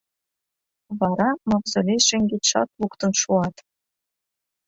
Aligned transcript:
Вара 0.99 1.29
Мавзолей 1.49 2.01
шеҥгечшат 2.07 2.69
луктын 2.79 3.11
шуат. 3.21 3.55